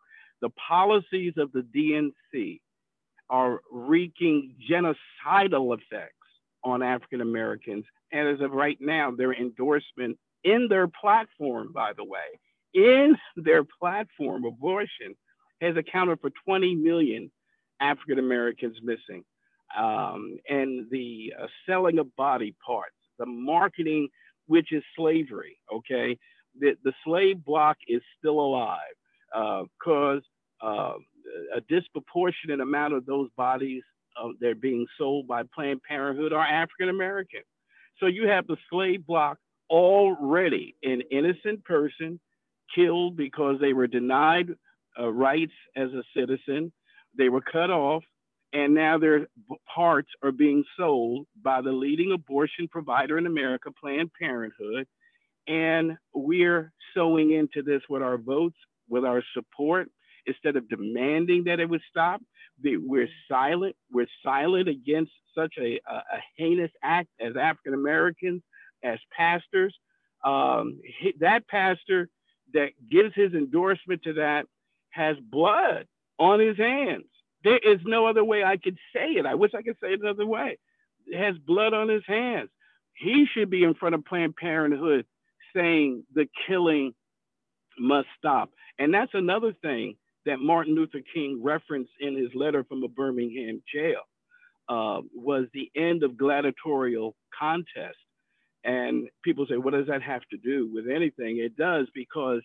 [0.41, 2.61] the policies of the DNC
[3.31, 6.15] are wreaking genocidal effects
[6.65, 7.85] on African Americans.
[8.13, 12.39] And as of right now, their endorsement in their platform, by the way,
[12.75, 15.15] in their platform, abortion
[15.61, 17.31] has accounted for 20 million
[17.81, 19.25] African Americans missing.
[19.77, 24.09] Um, and the uh, selling of body parts, the marketing,
[24.47, 26.19] which is slavery, okay?
[26.59, 28.97] The, the slave block is still alive
[29.33, 30.23] because
[30.63, 30.95] uh, uh,
[31.57, 33.83] a disproportionate amount of those bodies
[34.21, 37.43] uh, that are being sold by Planned Parenthood are African American.
[38.01, 39.39] So you have the slave block
[39.71, 42.19] already, an innocent person
[42.75, 44.49] killed because they were denied
[44.99, 46.73] uh, rights as a citizen,
[47.17, 48.03] they were cut off,
[48.53, 49.29] and now their
[49.75, 54.87] parts are being sold by the leading abortion provider in America, Planned Parenthood.
[55.47, 58.57] And we're sowing into this with our votes,
[58.89, 59.89] with our support,
[60.27, 62.21] instead of demanding that it would stop.
[62.63, 63.77] We're silent.
[63.91, 68.43] We're silent against such a, a, a heinous act as African Americans,
[68.83, 69.75] as pastors.
[70.25, 70.81] Um,
[71.21, 72.09] that pastor
[72.55, 74.47] that gives his endorsement to that
[74.91, 75.87] has blood
[76.19, 77.05] on his hands.
[77.45, 79.27] There is no other way I could say it.
[79.27, 80.59] I wish I could say it another way.
[81.07, 82.51] It has blood on his hands.
[82.95, 85.07] He should be in front of Planned Parenthood
[85.55, 86.95] saying the killing
[87.79, 88.51] must stop.
[88.79, 89.97] And that's another thing
[90.27, 94.03] that Martin Luther King referenced in his letter from a Birmingham jail
[94.69, 97.97] uh, was the end of gladiatorial contest.
[98.65, 101.39] And people say, what does that have to do with anything?
[101.39, 102.43] It does because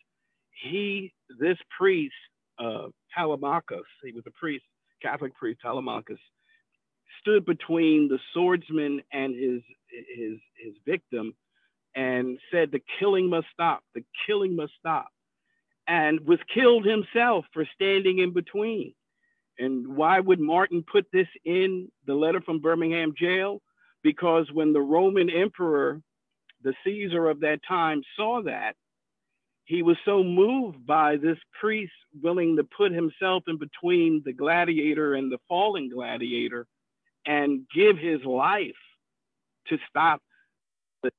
[0.64, 2.14] he, this priest,
[2.60, 4.64] uh, he was a priest,
[5.04, 6.20] Catholic priest Telemachus,
[7.22, 11.34] stood between the swordsman and his his his victim
[11.96, 15.10] and said the killing must stop the killing must stop
[15.88, 18.94] and was killed himself for standing in between.
[19.60, 23.62] And why would Martin put this in the letter from Birmingham jail?
[24.02, 26.02] Because when the Roman emperor,
[26.64, 28.76] the Caesar of that time, saw that,
[29.66, 35.16] he was so moved by this priest willing to put himself in between the gladiator
[35.16, 36.68] and the fallen gladiator
[37.26, 38.72] and give his life
[39.68, 40.22] to stop
[41.02, 41.12] the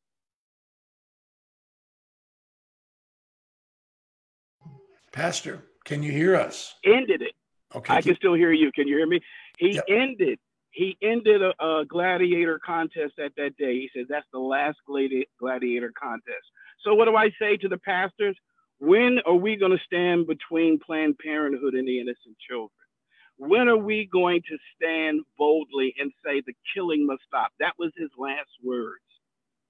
[5.12, 6.74] Pastor, can you hear us?
[6.84, 7.32] Ended it.
[7.74, 7.94] Okay.
[7.94, 8.70] I can still hear you.
[8.72, 9.20] Can you hear me?
[9.58, 9.84] He yep.
[9.88, 10.38] ended.
[10.70, 13.74] He ended a, a, gladiator contest at that day.
[13.74, 16.46] He said that's the last gladi- gladiator contest.
[16.84, 18.36] So what do I say to the pastors?
[18.80, 22.70] When are we going to stand between Planned Parenthood and the innocent children?
[23.38, 27.52] When are we going to stand boldly and say the killing must stop?
[27.60, 29.02] That was his last words.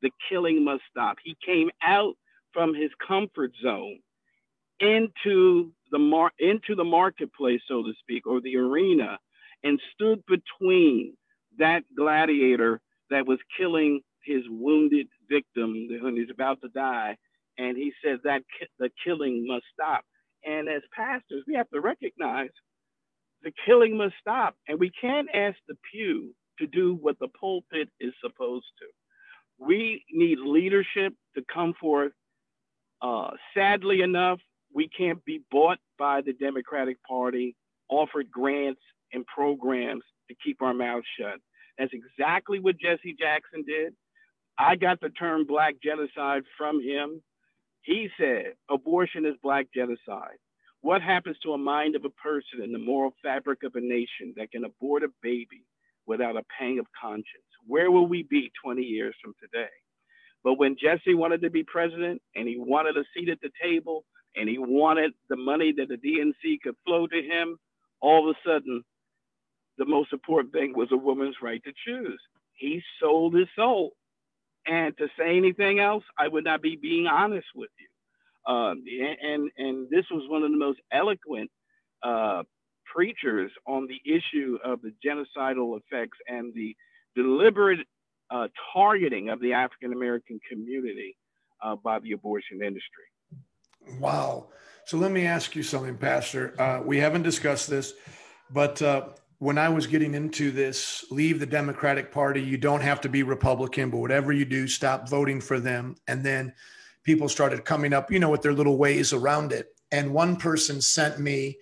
[0.02, 1.18] The killing must stop.
[1.24, 2.14] He came out
[2.52, 4.00] from his comfort zone
[4.80, 9.18] into the mar- into the marketplace, so to speak, or the arena,
[9.62, 11.16] and stood between
[11.58, 17.16] that gladiator that was killing his wounded victim when he's about to die,
[17.58, 20.04] and he said that ki- the killing must stop.
[20.44, 22.50] And as pastors, we have to recognize
[23.42, 27.90] the killing must stop, and we can't ask the pew to do what the pulpit
[28.00, 28.86] is supposed to.
[29.58, 32.12] We need leadership to come forth.
[33.02, 34.40] Uh, sadly enough,
[34.74, 37.56] we can't be bought by the Democratic Party,
[37.88, 38.82] offered grants
[39.12, 41.40] and programs to keep our mouths shut.
[41.78, 43.94] That's exactly what Jesse Jackson did.
[44.58, 47.22] I got the term black genocide from him.
[47.82, 50.38] He said abortion is black genocide.
[50.80, 54.34] What happens to a mind of a person and the moral fabric of a nation
[54.36, 55.64] that can abort a baby
[56.06, 57.26] without a pang of conscience?
[57.66, 59.70] Where will we be 20 years from today?
[60.44, 64.04] But when Jesse wanted to be president and he wanted a seat at the table,
[64.36, 67.56] and he wanted the money that the DNC could flow to him,
[68.00, 68.82] all of a sudden,
[69.78, 72.20] the most important thing was a woman's right to choose.
[72.54, 73.92] He sold his soul
[74.66, 78.52] And to say anything else, I would not be being honest with you.
[78.52, 78.84] Um,
[79.22, 81.50] and and this was one of the most eloquent
[82.02, 82.42] uh,
[82.94, 86.76] preachers on the issue of the genocidal effects and the
[87.16, 87.86] deliberate
[88.30, 91.16] uh, targeting of the African American community
[91.62, 93.04] uh, by the abortion industry.
[93.98, 94.48] Wow.
[94.86, 96.60] So let me ask you something, Pastor.
[96.60, 97.94] Uh, we haven't discussed this,
[98.50, 99.08] but uh,
[99.44, 102.40] when I was getting into this, leave the Democratic Party.
[102.40, 105.96] You don't have to be Republican, but whatever you do, stop voting for them.
[106.08, 106.54] And then
[107.02, 109.76] people started coming up, you know, with their little ways around it.
[109.92, 111.58] And one person sent me,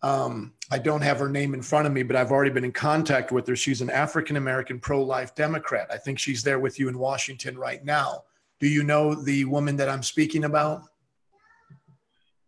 [0.00, 2.72] um, I don't have her name in front of me, but I've already been in
[2.72, 3.54] contact with her.
[3.54, 5.88] She's an African American pro life Democrat.
[5.92, 8.24] I think she's there with you in Washington right now.
[8.58, 10.84] Do you know the woman that I'm speaking about?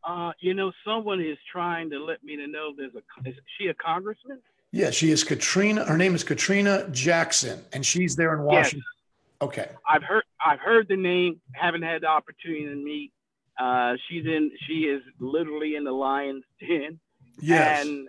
[0.09, 3.67] Uh, you know, someone is trying to let me to know there's a, is she
[3.67, 4.41] a congressman?
[4.73, 5.85] Yeah, she is Katrina.
[5.85, 8.79] Her name is Katrina Jackson, and she's there in Washington.
[8.79, 9.49] Yes.
[9.49, 9.69] Okay.
[9.89, 11.41] I've heard I've heard the name.
[11.53, 13.13] Haven't had the opportunity to meet.
[13.59, 14.51] Uh, she's in.
[14.67, 17.01] She is literally in the lion's den.
[17.41, 17.85] Yes.
[17.85, 18.09] And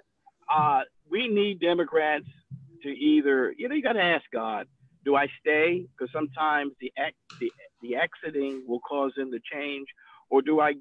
[0.54, 2.26] uh, we need Democrats
[2.84, 4.68] to either you know you got to ask God.
[5.04, 5.88] Do I stay?
[5.98, 9.88] Because sometimes the, ex, the the exiting will cause them to change,
[10.30, 10.74] or do I?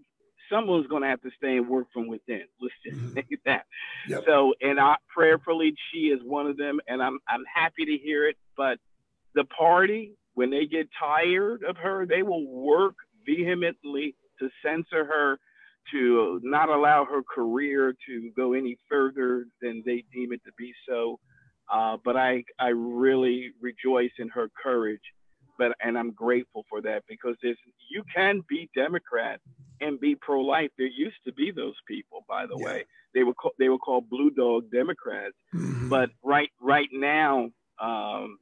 [0.51, 2.43] Someone's going to have to stay and work from within.
[2.61, 3.15] Let's just mm-hmm.
[3.15, 3.67] say that.
[4.09, 4.25] Yep.
[4.27, 8.29] So, and I prayerfully, she is one of them, and I'm I'm happy to hear
[8.29, 8.37] it.
[8.57, 8.79] But
[9.35, 12.95] the party when they get tired of her, they will work
[13.27, 15.39] vehemently to censor her,
[15.93, 20.73] to not allow her career to go any further than they deem it to be
[20.89, 21.19] so.
[21.73, 25.01] Uh, but I, I really rejoice in her courage,
[25.61, 27.59] but and I'm grateful for that because there's
[27.91, 29.41] you can be Democrat
[29.83, 30.71] and be pro-life.
[30.79, 32.65] There used to be those people, by the yeah.
[32.65, 32.85] way.
[33.15, 35.91] They were call, they were called blue dog Democrats, mm-hmm.
[35.91, 38.39] but right right now um,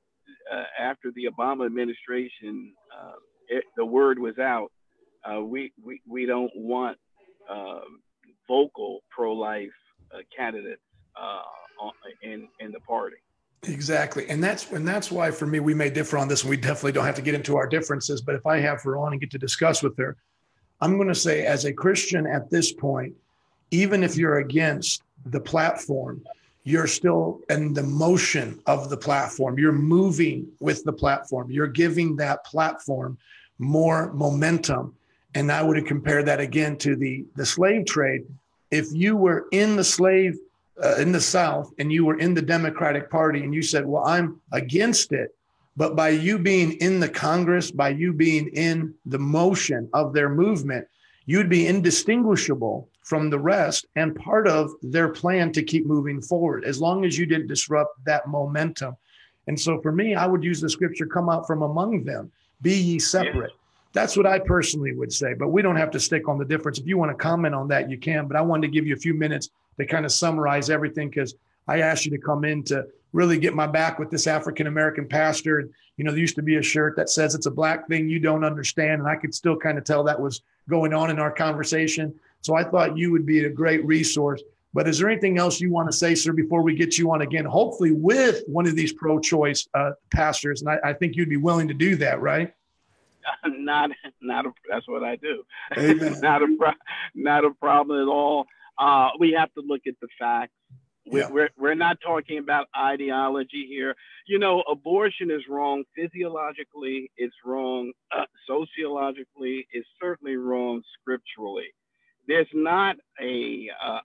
[0.52, 3.16] uh, after the Obama administration, uh,
[3.48, 4.70] it, the word was out.
[5.28, 6.98] Uh, we, we we don't want
[7.50, 8.00] um,
[8.46, 9.70] vocal pro-life
[10.14, 10.82] uh, candidates
[11.20, 11.42] uh,
[12.22, 13.16] in in the party.
[13.64, 16.56] Exactly, and that's and that's why for me we may differ on this, and we
[16.56, 18.20] definitely don't have to get into our differences.
[18.20, 20.16] But if I have her on and get to discuss with her,
[20.80, 23.14] I'm going to say as a Christian at this point,
[23.72, 26.22] even if you're against the platform,
[26.62, 29.58] you're still in the motion of the platform.
[29.58, 31.50] You're moving with the platform.
[31.50, 33.18] You're giving that platform
[33.58, 34.94] more momentum.
[35.34, 38.22] And I would compare that again to the, the slave trade.
[38.70, 40.38] If you were in the slave,
[40.82, 44.04] uh, in the South, and you were in the Democratic Party, and you said, Well,
[44.04, 45.34] I'm against it.
[45.76, 50.28] But by you being in the Congress, by you being in the motion of their
[50.28, 50.88] movement,
[51.26, 56.64] you'd be indistinguishable from the rest and part of their plan to keep moving forward
[56.64, 58.96] as long as you didn't disrupt that momentum.
[59.46, 62.74] And so for me, I would use the scripture come out from among them, be
[62.74, 63.52] ye separate.
[63.92, 66.78] That's what I personally would say, but we don't have to stick on the difference.
[66.78, 68.26] If you want to comment on that, you can.
[68.26, 71.34] But I wanted to give you a few minutes to kind of summarize everything because
[71.66, 75.06] I asked you to come in to really get my back with this African American
[75.06, 75.60] pastor.
[75.60, 78.08] And, you know, there used to be a shirt that says it's a black thing
[78.08, 79.00] you don't understand.
[79.00, 82.14] And I could still kind of tell that was going on in our conversation.
[82.40, 84.42] So I thought you would be a great resource.
[84.74, 87.22] But is there anything else you want to say, sir, before we get you on
[87.22, 87.46] again?
[87.46, 91.68] Hopefully, with one of these pro-choice uh, pastors, and I, I, think you'd be willing
[91.68, 92.52] to do that, right?
[93.46, 93.90] Not,
[94.22, 95.44] not a, that's what I do.
[96.20, 96.74] not a,
[97.14, 98.46] not a problem at all.
[98.78, 100.52] Uh, we have to look at the facts.
[101.06, 101.30] We're, yeah.
[101.30, 103.94] we're, we're not talking about ideology here.
[104.26, 111.72] You know, abortion is wrong physiologically, it's wrong uh, sociologically, it's certainly wrong scripturally
[112.28, 114.00] there's not a, uh,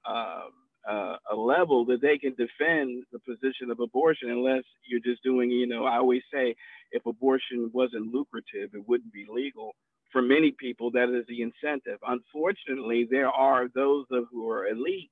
[0.90, 5.52] uh, a level that they can defend the position of abortion unless you're just doing,
[5.52, 6.56] you know, I always say
[6.92, 9.76] if abortion wasn't lucrative, it wouldn't be legal.
[10.13, 11.99] For many people, that is the incentive.
[12.08, 15.12] Unfortunately, there are those who are elite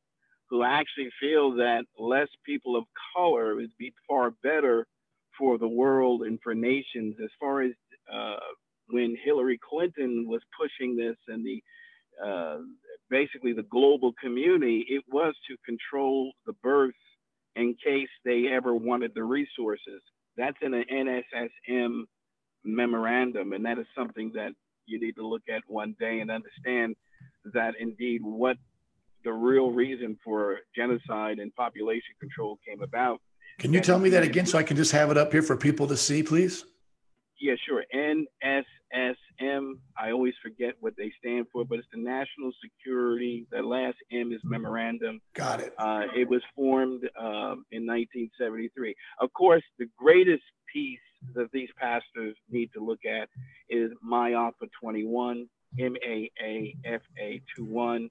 [0.51, 2.83] who actually feel that less people of
[3.15, 4.85] color would be far better
[5.39, 7.15] for the world and for nations.
[7.23, 7.71] As far as
[8.13, 8.35] uh,
[8.89, 11.63] when Hillary Clinton was pushing this and the
[12.23, 12.59] uh,
[13.09, 16.93] basically the global community, it was to control the birth
[17.55, 20.01] in case they ever wanted the resources.
[20.37, 22.03] That's in an NSSM
[22.63, 24.51] memorandum, and that is something that
[24.91, 26.95] you need to look at one day and understand
[27.53, 28.57] that indeed what
[29.23, 33.21] the real reason for genocide and population control came about.
[33.59, 35.55] Can you tell me that again so I can just have it up here for
[35.55, 36.65] people to see, please?
[37.39, 37.83] Yeah, sure.
[37.93, 39.73] NSSM.
[39.97, 43.47] I always forget what they stand for, but it's the National Security.
[43.51, 45.21] The last M is memorandum.
[45.33, 45.73] Got it.
[45.77, 48.95] Uh, it was formed um, in 1973.
[49.19, 50.99] Of course, the greatest piece
[51.33, 53.29] that these pastors need to look at
[53.69, 55.47] is MAAFA 21,
[55.79, 58.09] M A A F A 21.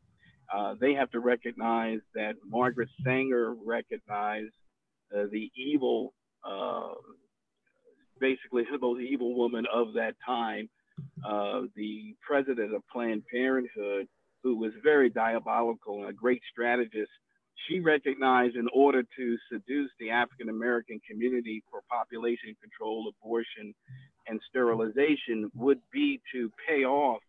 [0.53, 4.53] Uh, they have to recognize that Margaret Sanger recognized
[5.17, 6.13] uh, the evil,
[6.45, 6.95] uh,
[8.21, 10.69] basically the evil woman of that time,
[11.25, 14.09] uh, the president of Planned Parenthood,
[14.43, 17.11] who was very diabolical and a great strategist.
[17.69, 23.75] She recognized in order to seduce the African American community for population control, abortion,
[24.27, 27.23] and sterilization would be to pay off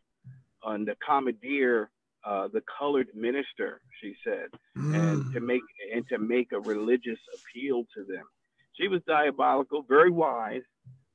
[0.64, 1.90] on the commandeer
[2.24, 4.96] uh, the colored minister, she said, mm.
[4.96, 5.62] and to make
[5.94, 8.26] and to make a religious appeal to them.
[8.74, 10.62] She was diabolical, very wise,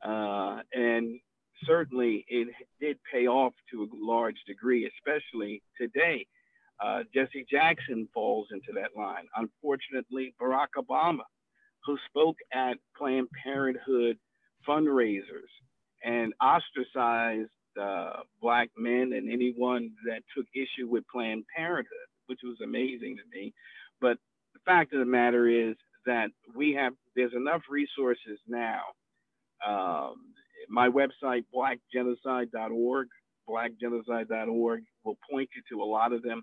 [0.05, 1.21] uh, and
[1.64, 2.49] certainly it
[2.81, 6.27] did pay off to a large degree, especially today.
[6.85, 9.24] Uh, Jesse Jackson falls into that line.
[9.37, 11.24] Unfortunately, Barack Obama,
[11.85, 14.18] who spoke at Planned Parenthood
[14.68, 15.51] fundraisers
[16.05, 17.51] and ostracized
[17.81, 23.39] uh, black men and anyone that took issue with Planned Parenthood, which was amazing to
[23.39, 23.53] me.
[24.01, 24.18] But
[24.55, 28.81] the fact of the matter is that we have there's enough resources now.
[29.66, 30.14] Um,
[30.68, 33.09] my website blackgenocide.org,
[33.49, 36.43] blackgenocide.org will point you to a lot of them.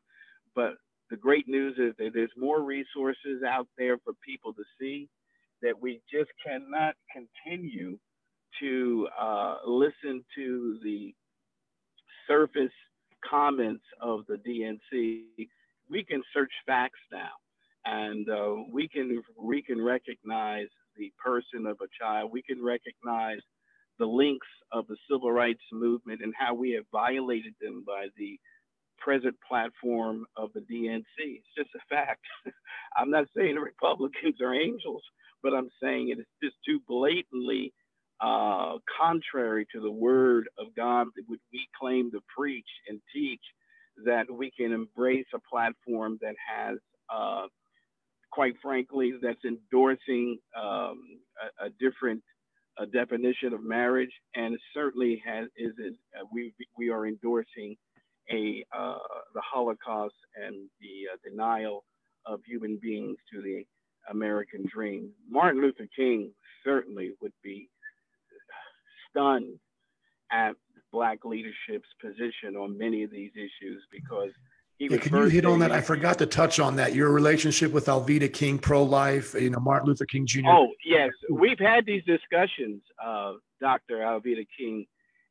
[0.56, 0.74] But
[1.10, 5.10] the great news is that there's more resources out there for people to see
[5.62, 7.98] that we just cannot continue
[8.60, 11.14] to uh, listen to the
[12.28, 12.72] surface
[13.28, 15.24] comments of the DNC,
[15.90, 17.32] we can search facts now,
[17.86, 22.32] and uh, we can we can recognize the person of a child.
[22.32, 23.40] We can recognize
[24.00, 28.40] the links of the civil rights movement and how we have violated them by the
[29.04, 31.04] present platform of the DNC.
[31.18, 32.22] It's just a fact.
[32.98, 35.04] I'm not saying the Republicans are angels,
[35.42, 37.74] but I'm saying it is just too blatantly
[38.22, 41.40] uh, contrary to the word of God that we
[41.80, 43.42] claim to preach and teach,
[44.06, 46.78] that we can embrace a platform that has,
[47.14, 47.48] uh,
[48.32, 51.20] quite frankly, that's endorsing um,
[51.62, 52.22] a, a, different
[52.80, 57.76] a definition of marriage, and certainly has is, is uh, we we are endorsing
[58.32, 58.98] a uh,
[59.34, 61.84] the Holocaust and the uh, denial
[62.26, 63.66] of human beings to the
[64.10, 65.10] American dream.
[65.30, 66.32] Martin Luther King
[66.64, 67.70] certainly would be
[69.10, 69.60] stunned
[70.32, 70.54] at
[70.92, 74.30] black leadership's position on many of these issues because
[74.78, 75.72] he yeah, can you hit on that?
[75.72, 76.96] I forgot to touch on that.
[76.96, 80.42] Your relationship with Alveda King, pro-life, you know, Martin Luther King Jr.
[80.48, 83.98] Oh yes, we've had these discussions, uh, Dr.
[83.98, 84.86] Alveda King,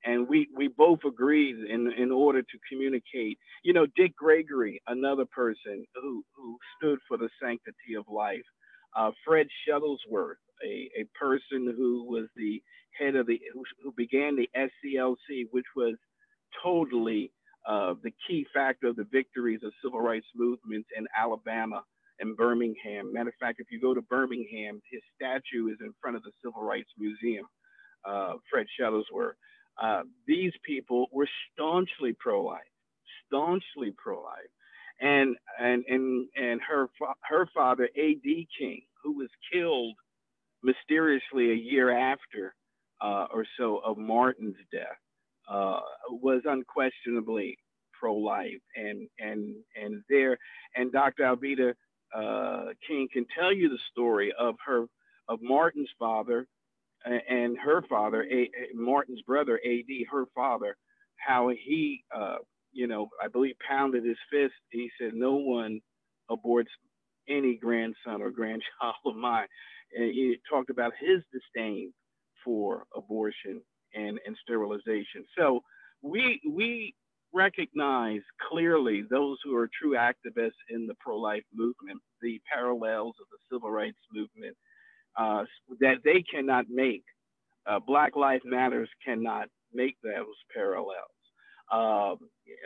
[0.04, 3.38] and we we both agreed in in order to communicate.
[3.64, 8.44] You know, Dick Gregory, another person who who stood for the sanctity of life.
[8.96, 12.62] Uh, Fred Shuttlesworth, a, a person who was the
[12.98, 15.96] head of the who, who began the SCLC, which was
[16.62, 17.32] totally
[17.68, 21.82] uh, the key factor of the victories of civil rights movements in Alabama
[22.20, 23.12] and Birmingham.
[23.12, 26.32] Matter of fact, if you go to Birmingham, his statue is in front of the
[26.44, 27.46] Civil Rights Museum.
[28.06, 29.34] Uh, Fred Shuttlesworth.
[29.80, 32.60] Uh, these people were staunchly pro-life,
[33.26, 34.50] staunchly pro-life,
[35.00, 36.88] and and and and her
[37.28, 38.48] her father A.D.
[38.58, 39.94] King, who was killed
[40.62, 42.54] mysteriously a year after
[43.00, 44.98] uh, or so of Martin's death
[45.48, 47.58] uh, was unquestionably
[47.98, 50.38] pro-life, and and and there,
[50.76, 51.24] and Dr.
[51.24, 51.74] Alveda
[52.14, 54.86] uh, King can tell you the story of her
[55.28, 56.46] of Martin's father
[57.04, 60.76] and her father, a, Martin's brother, A.D., her father,
[61.16, 62.36] how he, uh,
[62.72, 64.54] you know, I believe pounded his fist.
[64.70, 65.80] He said, "No one
[66.30, 66.70] aborts
[67.28, 69.48] any grandson or grandchild of mine."
[69.96, 71.92] And he talked about his disdain
[72.44, 73.60] for abortion
[73.94, 75.24] and, and sterilization.
[75.38, 75.60] So
[76.02, 76.94] we we
[77.32, 83.38] recognize clearly those who are true activists in the pro-life movement, the parallels of the
[83.50, 84.56] civil rights movement,
[85.18, 85.44] uh,
[85.80, 87.04] that they cannot make.
[87.66, 90.96] Uh, Black Lives Matters cannot make those parallels.
[91.72, 92.18] Um,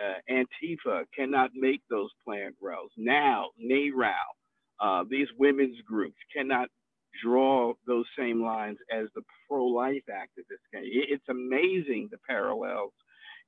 [0.05, 2.90] uh, Antifa cannot make those parallels.
[2.97, 4.14] Now, NARAL,
[4.80, 6.68] uh, these women's groups cannot
[7.22, 10.82] draw those same lines as the pro-life activists can.
[10.84, 12.92] It's amazing the parallels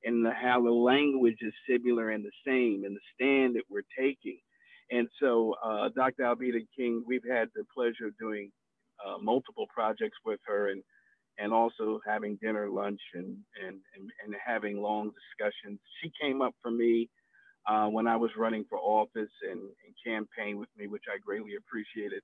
[0.03, 3.83] and the, how the language is similar and the same and the stand that we're
[3.99, 4.39] taking.
[4.91, 6.23] And so, uh, Dr.
[6.23, 8.51] Alveda King, we've had the pleasure of doing
[9.05, 10.83] uh, multiple projects with her and
[11.39, 15.79] and also having dinner, lunch, and and and, and having long discussions.
[16.03, 17.09] She came up for me
[17.69, 21.53] uh, when I was running for office and, and campaigned with me, which I greatly
[21.57, 22.21] appreciated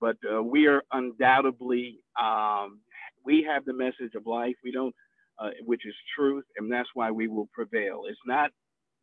[0.00, 2.80] but uh, we are undoubtedly um,
[3.24, 4.56] we have the message of life.
[4.64, 4.94] We don't,
[5.40, 8.04] uh, which is truth, and that's why we will prevail.
[8.08, 8.52] It's not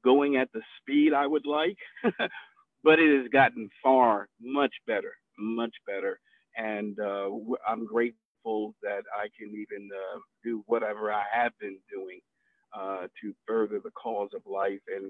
[0.06, 1.78] going at the speed I would like,
[2.84, 6.20] but it has gotten far much better, much better.
[6.58, 7.30] And uh,
[7.68, 12.20] I'm grateful that I can even uh, do whatever I have been doing
[12.78, 15.06] uh, to further the cause of life and,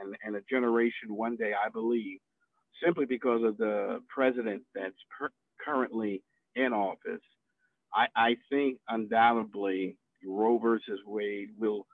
[0.00, 2.18] and, and a generation one day, I believe,
[2.84, 5.30] simply because of the president that's per-
[5.64, 6.22] currently
[6.56, 7.22] in office.
[7.94, 11.86] I, I think undoubtedly Roe versus Wade will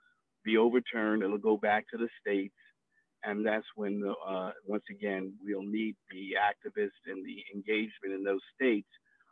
[0.45, 1.23] be overturned.
[1.23, 2.55] It'll go back to the states.
[3.23, 8.23] And that's when, the, uh, once again, we'll need the activists and the engagement in
[8.23, 8.89] those states.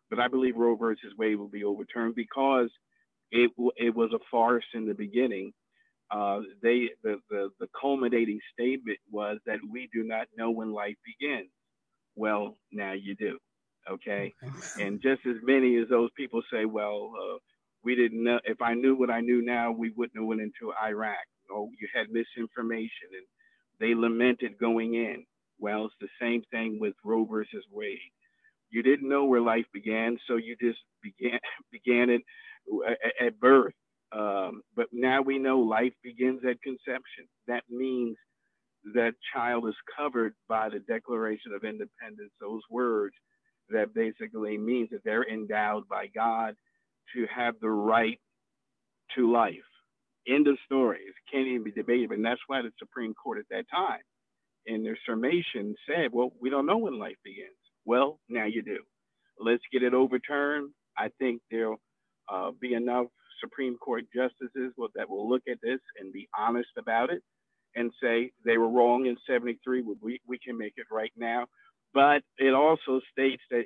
[0.09, 2.69] But I believe Roe versus Wade will be overturned because
[3.31, 5.51] it, it was a farce in the beginning
[6.11, 10.95] uh, they the, the the culminating statement was that we do not know when life
[11.05, 11.49] begins.
[12.15, 13.39] Well, now you do,
[13.89, 14.33] okay?
[14.79, 17.37] and just as many as those people say, well, uh,
[17.83, 18.39] we didn't know.
[18.45, 21.17] If I knew what I knew now, we wouldn't have went into Iraq.
[21.51, 23.27] Oh, you had misinformation, and
[23.79, 25.25] they lamented going in.
[25.59, 27.99] Well, it's the same thing with Roe versus Wade.
[28.71, 31.39] You didn't know where life began, so you just began
[31.71, 32.21] began it
[33.21, 33.73] at birth
[34.13, 37.27] um, but now we know life begins at conception.
[37.47, 38.17] That means
[38.95, 43.15] that child is covered by the Declaration of Independence, those words
[43.69, 46.55] that basically means that they're endowed by God
[47.15, 48.19] to have the right
[49.15, 49.68] to life.
[50.29, 50.99] End of story.
[50.99, 52.11] It can't even be debated.
[52.11, 54.01] And that's why the Supreme Court at that time,
[54.65, 57.55] in their summation, said, well, we don't know when life begins.
[57.85, 58.79] Well, now you do.
[59.39, 60.71] Let's get it overturned.
[60.97, 61.79] I think there'll
[62.31, 63.07] uh, be enough
[63.41, 67.23] Supreme Court justices will, that will look at this and be honest about it
[67.75, 69.83] and say they were wrong in 73.
[70.01, 71.45] We, we can make it right now.
[71.93, 73.63] But it also states that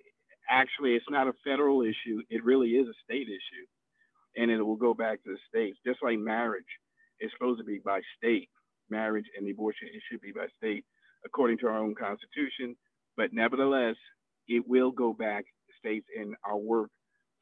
[0.49, 2.21] actually it's not a federal issue.
[2.29, 3.65] It really is a state issue.
[4.35, 6.63] And it will go back to the states, just like marriage
[7.19, 8.49] is supposed to be by state.
[8.89, 10.83] Marriage and abortion, it should be by state
[11.25, 12.75] according to our own constitution.
[13.15, 13.95] But nevertheless,
[14.47, 16.89] it will go back to states and our work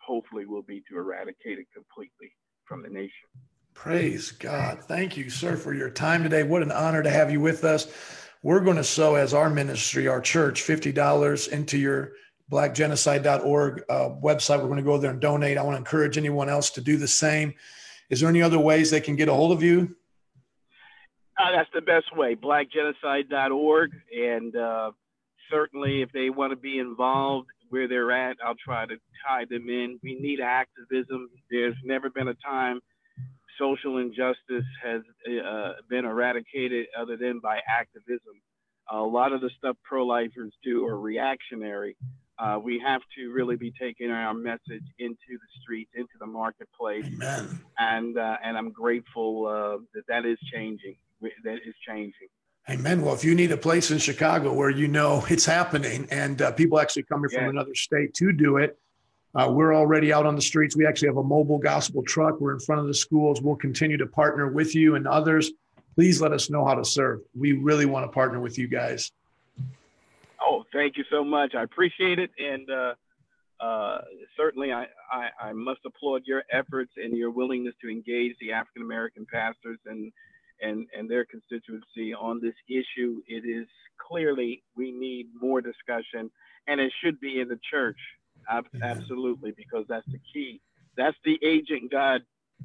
[0.06, 2.32] hopefully will be to eradicate it completely
[2.66, 3.30] from the nation.
[3.74, 4.80] Praise God.
[4.82, 6.44] Thank you, sir, for your time today.
[6.44, 7.88] What an honor to have you with us.
[8.44, 12.14] We're going to sow as our ministry, our church, $50 into your
[12.52, 14.58] blackgenocide.org uh, website.
[14.60, 15.58] We're going to go there and donate.
[15.58, 17.54] I want to encourage anyone else to do the same.
[18.10, 19.96] Is there any other ways they can get a hold of you?
[21.40, 23.92] Uh, that's the best way, blackgenocide.org.
[24.16, 24.92] And uh,
[25.50, 28.36] certainly, if they want to be involved where they're at.
[28.46, 29.98] I'll try to tie them in.
[30.04, 31.30] We need activism.
[31.50, 32.82] There's never been a time
[33.60, 35.02] social injustice has
[35.46, 38.42] uh, been eradicated other than by activism.
[38.92, 41.96] a lot of the stuff pro-lifers do are reactionary.
[42.42, 47.06] Uh, we have to really be taking our message into the streets, into the marketplace,
[47.06, 47.62] Amen.
[47.78, 50.96] and uh, and I'm grateful uh, that that is changing.
[51.44, 52.30] That is changing.
[52.68, 53.04] Amen.
[53.04, 56.52] Well, if you need a place in Chicago where you know it's happening and uh,
[56.52, 58.76] people actually come here from another state to do it,
[59.36, 60.76] uh, we're already out on the streets.
[60.76, 62.42] We actually have a mobile gospel truck.
[62.42, 63.40] We're in front of the schools.
[63.40, 65.52] We'll continue to partner with you and others.
[65.94, 67.20] Please let us know how to serve.
[67.38, 69.12] We really want to partner with you guys.
[70.42, 71.54] Oh, thank you so much.
[71.56, 72.32] I appreciate it.
[72.38, 72.94] And uh,
[73.64, 74.02] uh
[74.38, 78.84] certainly, I, I, I must applaud your efforts and your willingness to engage the African
[78.84, 80.12] American pastors and
[80.64, 83.22] and, and their constituency on this issue.
[83.28, 83.68] It is
[83.98, 86.30] clearly we need more discussion,
[86.68, 87.98] and it should be in the church.
[88.82, 90.62] Absolutely, because that's the key.
[90.98, 92.22] That's the agent God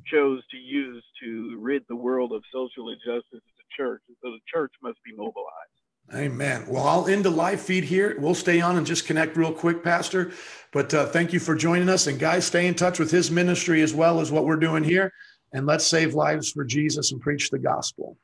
[0.06, 4.02] chose to use to rid the world of social injustice the church.
[4.08, 5.75] And so the church must be mobilized.
[6.14, 6.64] Amen.
[6.68, 8.16] Well, I'll end the live feed here.
[8.18, 10.32] We'll stay on and just connect real quick, Pastor.
[10.72, 12.06] But uh, thank you for joining us.
[12.06, 15.12] And guys, stay in touch with his ministry as well as what we're doing here
[15.52, 18.16] and let's save lives for Jesus and preach the gospel.